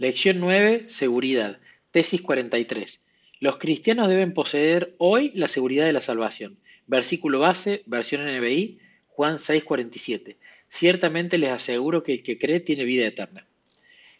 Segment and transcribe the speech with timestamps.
[0.00, 0.84] Lección 9.
[0.86, 1.58] Seguridad.
[1.90, 3.00] Tesis 43.
[3.40, 6.56] Los cristianos deben poseer hoy la seguridad de la salvación.
[6.86, 10.36] Versículo base, versión NBI, Juan 6:47.
[10.68, 13.44] Ciertamente les aseguro que el que cree tiene vida eterna.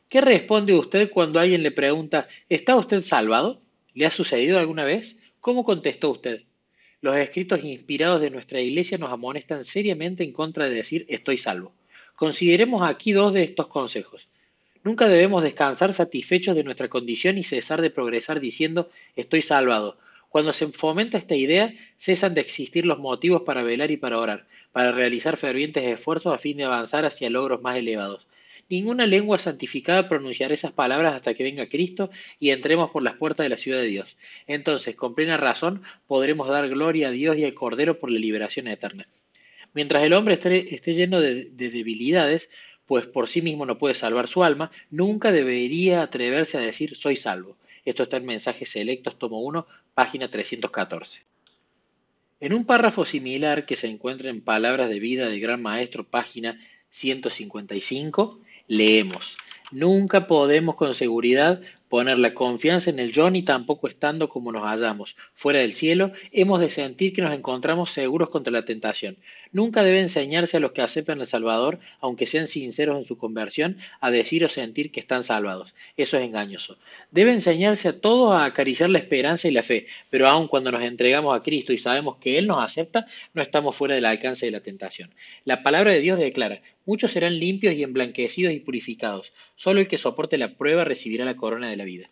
[0.08, 3.62] ¿Qué responde usted cuando alguien le pregunta, ¿está usted salvado?
[3.94, 5.16] ¿Le ha sucedido alguna vez?
[5.38, 6.42] ¿Cómo contestó usted?
[7.00, 11.72] Los escritos inspirados de nuestra iglesia nos amonestan seriamente en contra de decir estoy salvo.
[12.16, 14.26] Consideremos aquí dos de estos consejos.
[14.88, 19.98] Nunca debemos descansar satisfechos de nuestra condición y cesar de progresar diciendo estoy salvado.
[20.30, 24.46] Cuando se fomenta esta idea, cesan de existir los motivos para velar y para orar,
[24.72, 28.26] para realizar fervientes esfuerzos a fin de avanzar hacia logros más elevados.
[28.70, 32.08] Ninguna lengua santificada pronunciará esas palabras hasta que venga Cristo
[32.38, 34.16] y entremos por las puertas de la ciudad de Dios.
[34.46, 38.68] Entonces, con plena razón, podremos dar gloria a Dios y al Cordero por la liberación
[38.68, 39.06] eterna.
[39.74, 42.48] Mientras el hombre esté, lleno de debilidades,
[42.88, 47.16] pues por sí mismo no puede salvar su alma, nunca debería atreverse a decir soy
[47.16, 47.56] salvo.
[47.84, 51.22] Esto está en Mensajes Selectos, tomo 1, página 314.
[52.40, 56.58] En un párrafo similar que se encuentra en Palabras de Vida del Gran Maestro, página
[56.90, 59.36] 155, leemos,
[59.70, 65.16] Nunca podemos con seguridad poner la confianza en el ni tampoco estando como nos hallamos,
[65.34, 69.16] fuera del cielo, hemos de sentir que nos encontramos seguros contra la tentación.
[69.50, 73.78] Nunca debe enseñarse a los que aceptan al Salvador, aunque sean sinceros en su conversión,
[74.00, 75.74] a decir o sentir que están salvados.
[75.96, 76.78] Eso es engañoso.
[77.10, 80.82] Debe enseñarse a todos a acariciar la esperanza y la fe, pero aun cuando nos
[80.82, 84.52] entregamos a Cristo y sabemos que Él nos acepta, no estamos fuera del alcance de
[84.52, 85.14] la tentación.
[85.44, 89.32] La palabra de Dios declara, muchos serán limpios y emblanquecidos y purificados.
[89.56, 92.10] Solo el que soporte la prueba recibirá la corona de la vida.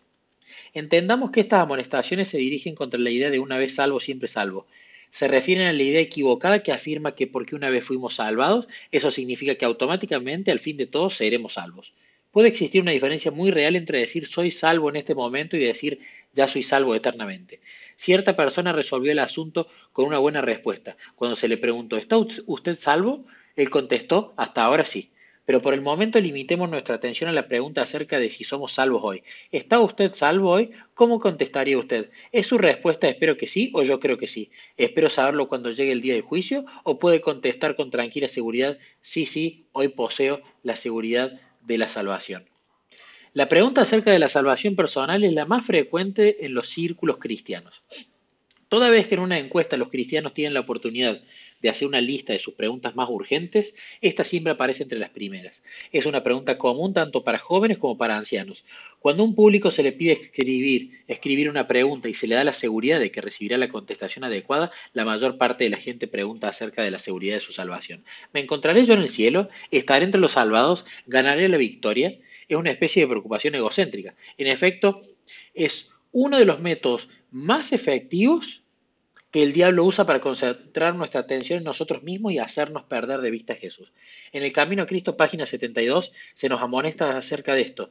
[0.73, 4.67] Entendamos que estas amonestaciones se dirigen contra la idea de una vez salvo, siempre salvo.
[5.11, 9.11] Se refieren a la idea equivocada que afirma que porque una vez fuimos salvados, eso
[9.11, 11.95] significa que automáticamente al fin de todo seremos salvos.
[12.31, 16.01] Puede existir una diferencia muy real entre decir soy salvo en este momento y decir
[16.35, 17.61] ya soy salvo eternamente.
[17.97, 20.99] Cierta persona resolvió el asunto con una buena respuesta.
[21.15, 23.25] Cuando se le preguntó ¿está usted salvo?
[23.57, 25.11] Él contestó hasta ahora sí.
[25.47, 29.03] Pero por el momento limitemos nuestra atención a la pregunta acerca de si somos salvos
[29.05, 29.23] hoy.
[29.53, 30.73] ¿Está usted salvo hoy?
[30.93, 32.11] ¿Cómo contestaría usted?
[32.33, 34.51] ¿Es su respuesta espero que sí o yo creo que sí?
[34.77, 36.67] ¿Espero saberlo cuando llegue el día del juicio?
[36.83, 42.45] ¿O puede contestar con tranquila seguridad sí, sí, hoy poseo la seguridad de la salvación?
[43.33, 47.83] La pregunta acerca de la salvación personal es la más frecuente en los círculos cristianos.
[48.69, 51.21] Toda vez que en una encuesta los cristianos tienen la oportunidad
[51.67, 55.63] de hacer una lista de sus preguntas más urgentes, esta siempre aparece entre las primeras.
[55.91, 58.65] Es una pregunta común tanto para jóvenes como para ancianos.
[59.01, 62.45] Cuando a un público se le pide escribir, escribir una pregunta y se le da
[62.45, 66.49] la seguridad de que recibirá la contestación adecuada, la mayor parte de la gente pregunta
[66.49, 68.05] acerca de la seguridad de su salvación.
[68.33, 69.49] ¿Me encontraré yo en el cielo?
[69.73, 70.85] ¿Estaré entre los salvados?
[71.07, 72.17] ¿Ganaré la victoria?
[72.47, 74.15] Es una especie de preocupación egocéntrica.
[74.39, 75.03] En efecto,
[75.53, 78.63] es uno de los métodos más efectivos
[79.37, 83.31] que el diablo usa para concentrar nuestra atención en nosotros mismos y hacernos perder de
[83.31, 83.93] vista a Jesús.
[84.33, 87.91] En el Camino a Cristo, página 72, se nos amonesta acerca de esto.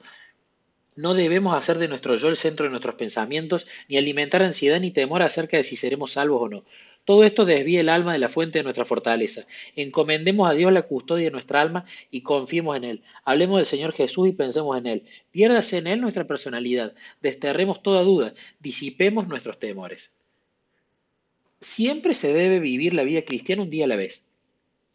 [0.96, 4.90] No debemos hacer de nuestro yo el centro de nuestros pensamientos, ni alimentar ansiedad ni
[4.90, 6.66] temor acerca de si seremos salvos o no.
[7.04, 9.46] Todo esto desvía el alma de la fuente de nuestra fortaleza.
[9.76, 13.04] Encomendemos a Dios la custodia de nuestra alma y confiemos en Él.
[13.24, 15.04] Hablemos del Señor Jesús y pensemos en Él.
[15.30, 16.96] Piérdase en Él nuestra personalidad.
[17.22, 18.34] Desterremos toda duda.
[18.60, 20.10] Disipemos nuestros temores.
[21.62, 24.24] Siempre se debe vivir la vida cristiana un día a la vez.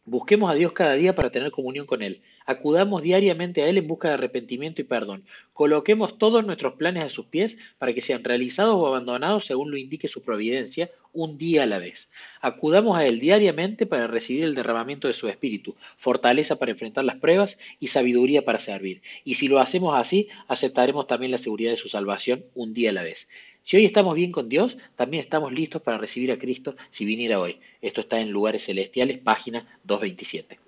[0.04, 2.20] Busquemos a Dios cada día para tener comunión con Él.
[2.46, 5.24] Acudamos diariamente a Él en busca de arrepentimiento y perdón.
[5.52, 9.76] Coloquemos todos nuestros planes a sus pies para que sean realizados o abandonados según lo
[9.76, 12.08] indique su providencia, un día a la vez.
[12.40, 17.16] Acudamos a Él diariamente para recibir el derramamiento de su Espíritu, fortaleza para enfrentar las
[17.16, 19.02] pruebas y sabiduría para servir.
[19.24, 22.94] Y si lo hacemos así, aceptaremos también la seguridad de su salvación un día a
[22.94, 23.28] la vez.
[23.62, 27.38] Si hoy estamos bien con Dios, también estamos listos para recibir a Cristo si viniera
[27.38, 27.60] hoy.
[27.80, 30.58] Esto está en Lugares Celestiales, página 227.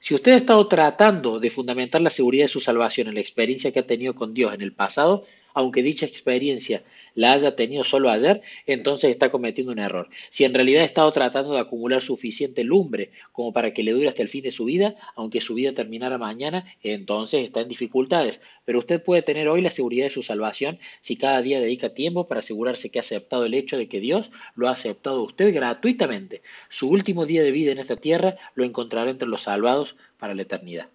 [0.00, 3.72] Si usted ha estado tratando de fundamentar la seguridad de su salvación en la experiencia
[3.72, 5.24] que ha tenido con Dios en el pasado,
[5.58, 6.84] aunque dicha experiencia
[7.16, 10.08] la haya tenido solo ayer, entonces está cometiendo un error.
[10.30, 14.06] Si en realidad ha estado tratando de acumular suficiente lumbre como para que le dure
[14.06, 18.40] hasta el fin de su vida, aunque su vida terminara mañana, entonces está en dificultades.
[18.64, 22.28] Pero usted puede tener hoy la seguridad de su salvación si cada día dedica tiempo
[22.28, 25.52] para asegurarse que ha aceptado el hecho de que Dios lo ha aceptado a usted
[25.52, 26.40] gratuitamente.
[26.68, 30.42] Su último día de vida en esta tierra lo encontrará entre los salvados para la
[30.42, 30.88] eternidad.